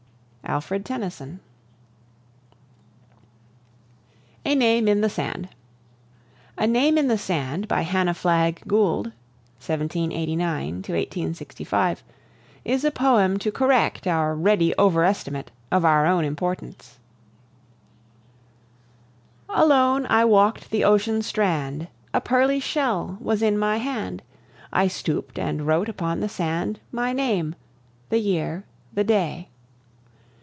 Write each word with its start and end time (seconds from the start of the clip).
ALFRED 0.43 0.83
TENNYSON. 0.85 1.39
A 4.43 4.53
NAME 4.53 4.89
IN 4.89 4.99
THE 4.99 5.07
SAND. 5.09 5.47
"A 6.57 6.67
Name 6.67 6.97
in 6.97 7.07
the 7.07 7.17
Sand," 7.17 7.69
by 7.69 7.83
Hannah 7.83 8.13
Flagg 8.13 8.59
Gould 8.67 9.13
(1789 9.65 10.73
1865), 10.83 12.03
is 12.65 12.83
a 12.83 12.91
poem 12.91 13.39
to 13.39 13.49
correct 13.49 14.05
our 14.05 14.35
ready 14.35 14.73
overestimate 14.77 15.51
of 15.71 15.85
our 15.85 16.05
own 16.05 16.25
importance. 16.25 16.99
Alone 19.47 20.05
I 20.09 20.25
walked 20.25 20.69
the 20.69 20.83
ocean 20.83 21.21
strand; 21.21 21.87
A 22.13 22.19
pearly 22.19 22.59
shell 22.59 23.17
was 23.21 23.41
in 23.41 23.57
my 23.57 23.77
hand: 23.77 24.21
I 24.73 24.89
stooped 24.89 25.39
and 25.39 25.65
wrote 25.65 25.87
upon 25.87 26.19
the 26.19 26.27
sand 26.27 26.81
My 26.91 27.13
name 27.13 27.55
the 28.09 28.19
year 28.19 28.65
the 28.91 29.05
day. 29.05 29.47